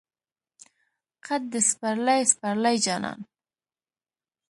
قد 1.25 1.41
د 1.51 1.53
سپرلی، 1.69 2.19
سپرلی 2.31 2.75
جانان 2.85 3.19